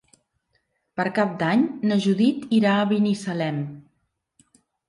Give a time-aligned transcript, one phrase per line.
[0.99, 3.63] Per Cap d'Any na Judit irà a Binissalem.